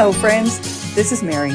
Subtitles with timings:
[0.00, 0.94] Hello, friends.
[0.94, 1.52] This is Mary.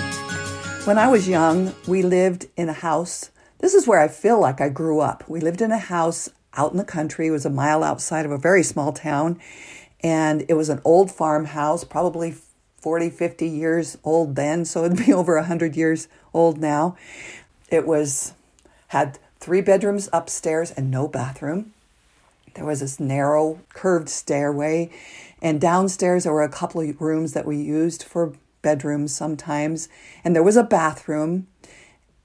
[0.83, 3.31] When I was young, we lived in a house.
[3.57, 5.27] This is where I feel like I grew up.
[5.27, 7.25] We lived in a house out in the country.
[7.25, 9.41] It was a mile outside of a very small town.
[10.01, 12.35] And it was an old farmhouse, probably
[12.77, 14.63] 40, 50 years old then.
[14.63, 16.95] So it'd be over 100 years old now.
[17.71, 18.35] It was,
[18.89, 21.73] had three bedrooms upstairs and no bathroom.
[22.55, 24.89] There was this narrow, curved stairway
[25.45, 28.33] and downstairs, there were a couple of rooms that we used for
[28.63, 29.87] bedrooms sometimes.
[30.23, 31.45] And there was a bathroom.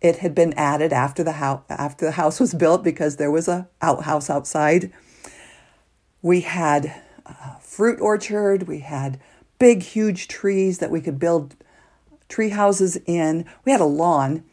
[0.01, 3.47] It had been added after the house after the house was built because there was
[3.47, 4.91] a outhouse outside.
[6.23, 8.67] We had a fruit orchard.
[8.67, 9.21] We had
[9.59, 11.57] big, huge trees that we could build
[12.31, 13.45] tree houses in.
[13.67, 14.45] We had a lawn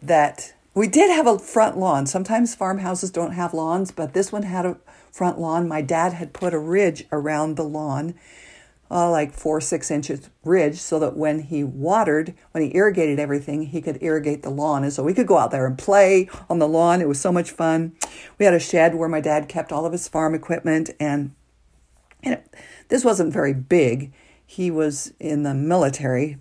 [0.00, 2.06] that we did have a front lawn.
[2.06, 4.78] Sometimes farmhouses don't have lawns, but this one had a
[5.10, 5.68] front lawn.
[5.68, 8.14] My dad had put a ridge around the lawn,
[8.90, 13.66] uh, like four, six inches ridge, so that when he watered, when he irrigated everything,
[13.66, 14.82] he could irrigate the lawn.
[14.82, 17.02] And so we could go out there and play on the lawn.
[17.02, 17.92] It was so much fun.
[18.38, 21.34] We had a shed where my dad kept all of his farm equipment, and,
[22.22, 22.54] and it,
[22.88, 24.12] this wasn't very big.
[24.46, 26.38] He was in the military,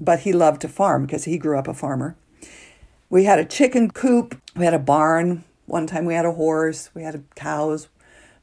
[0.00, 2.16] but he loved to farm because he grew up a farmer.
[3.10, 6.90] We had a chicken coop, we had a barn, one time we had a horse,
[6.94, 7.88] we had cows,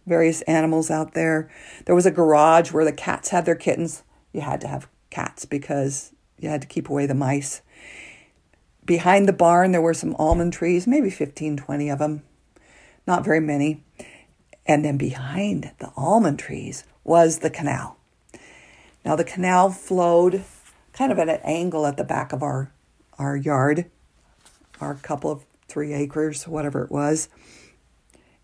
[0.05, 1.49] various animals out there.
[1.85, 4.03] There was a garage where the cats had their kittens.
[4.33, 7.61] You had to have cats because you had to keep away the mice.
[8.85, 12.23] Behind the barn, there were some almond trees, maybe 15, 20 of them,
[13.05, 13.85] not very many.
[14.65, 17.97] And then behind the almond trees was the canal.
[19.05, 20.43] Now, the canal flowed
[20.91, 22.69] kind of at an angle at the back of our,
[23.17, 23.89] our yard,
[24.79, 27.29] our couple of three acres, whatever it was.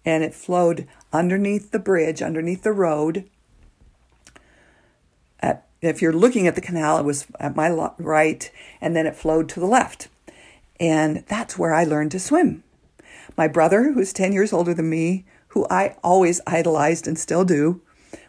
[0.05, 3.29] And it flowed underneath the bridge, underneath the road.
[5.39, 8.51] At, if you're looking at the canal, it was at my right,
[8.81, 10.09] and then it flowed to the left.
[10.79, 12.63] And that's where I learned to swim.
[13.37, 17.81] My brother, who's 10 years older than me, who I always idolized and still do,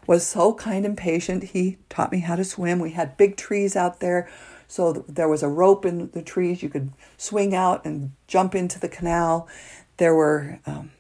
[0.07, 1.45] was so kind and patient.
[1.45, 2.79] He taught me how to swim.
[2.79, 4.29] We had big trees out there
[4.69, 6.63] so there was a rope in the trees.
[6.63, 9.49] You could swing out and jump into the canal.
[9.97, 10.93] There were um,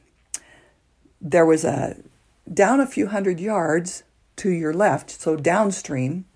[1.20, 1.96] there was a
[2.52, 4.02] down a few hundred yards
[4.36, 6.26] to your left, so downstream.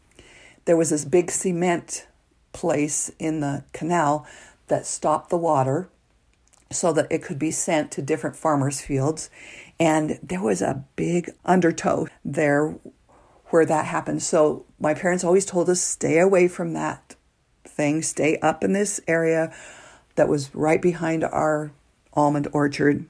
[0.65, 2.07] There was this big cement
[2.53, 4.27] place in the canal
[4.69, 5.89] that stopped the water
[6.71, 9.31] so that it could be sent to different farmers' fields.
[9.81, 12.77] And there was a big undertow there
[13.47, 14.23] where that happened.
[14.23, 17.08] So my parents always told us stay away from that
[17.79, 19.55] thing, stay up in this area
[20.17, 21.73] that was right behind our
[22.13, 23.07] almond orchard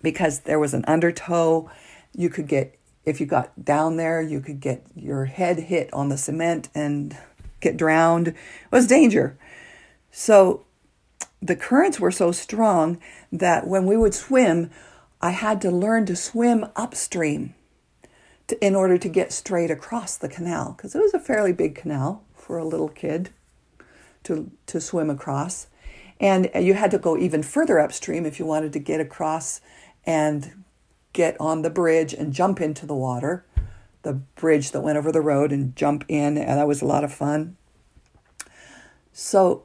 [0.00, 1.68] because there was an undertow.
[2.16, 6.08] You could get, if you got down there, you could get your head hit on
[6.08, 7.18] the cement and
[7.60, 8.28] get drowned.
[8.28, 8.36] It
[8.70, 9.36] was danger.
[10.12, 10.64] So
[11.42, 12.98] the currents were so strong
[13.32, 14.70] that when we would swim,
[15.20, 17.54] I had to learn to swim upstream
[18.46, 21.74] to, in order to get straight across the canal because it was a fairly big
[21.74, 23.28] canal for a little kid
[24.24, 25.66] to, to swim across.
[26.18, 29.60] And you had to go even further upstream if you wanted to get across
[30.06, 30.64] and
[31.12, 33.44] get on the bridge and jump into the water,
[34.00, 36.38] the bridge that went over the road and jump in.
[36.38, 37.58] And that was a lot of fun.
[39.12, 39.64] So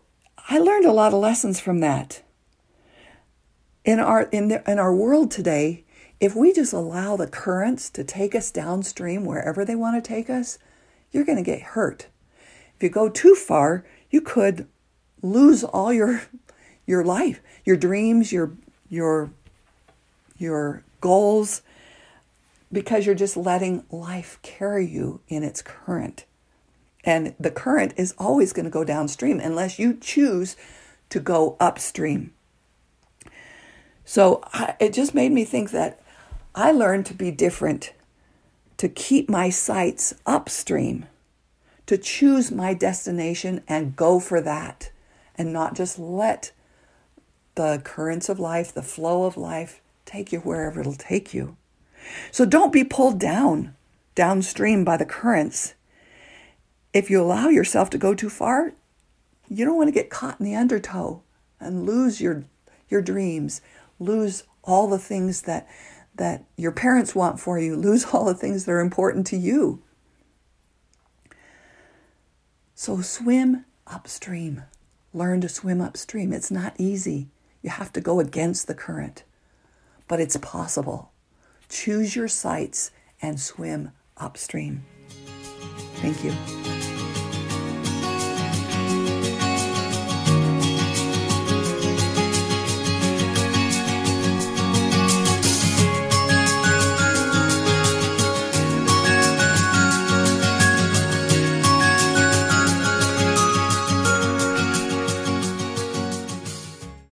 [0.50, 2.22] I learned a lot of lessons from that.
[3.86, 5.86] In our, in, the, in our world today,
[6.20, 10.30] if we just allow the currents to take us downstream wherever they want to take
[10.30, 10.60] us,
[11.14, 12.08] you're going to get hurt.
[12.78, 14.68] If you go too far, you could
[15.22, 16.24] lose all your
[16.86, 18.54] your life, your dreams, your
[18.90, 19.32] your
[20.38, 21.62] your goals
[22.72, 26.26] because you're just letting life carry you in its current.
[27.04, 30.56] And the current is always going to go downstream unless you choose
[31.10, 32.34] to go upstream.
[34.06, 36.02] So I, it just made me think that
[36.56, 37.94] I learned to be different,
[38.78, 41.06] to keep my sights upstream
[41.86, 44.92] to choose my destination and go for that
[45.36, 46.52] and not just let
[47.56, 51.58] the currents of life, the flow of life, take you wherever it'll take you.
[52.32, 53.76] So don't be pulled down,
[54.16, 55.74] downstream by the currents.
[56.94, 58.74] If you allow yourself to go too far,
[59.50, 61.22] you don't want to get caught in the undertow
[61.60, 62.46] and lose your
[62.90, 63.62] your dreams,
[64.00, 65.68] lose all the things that
[66.16, 69.82] that your parents want for you, lose all the things that are important to you.
[72.76, 74.64] So swim upstream.
[75.14, 76.34] Learn to swim upstream.
[76.34, 77.28] It's not easy.
[77.62, 79.24] You have to go against the current,
[80.08, 81.12] but it's possible.
[81.70, 82.92] Choose your sights
[83.22, 84.84] and swim upstream.
[86.02, 86.93] Thank you.